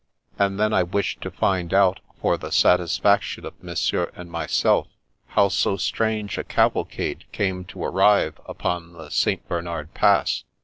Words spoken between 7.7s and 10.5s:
arrive upon the St Bernard Pass.